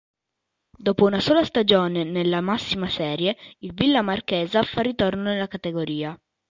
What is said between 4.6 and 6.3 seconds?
fa ritorno nella categoria.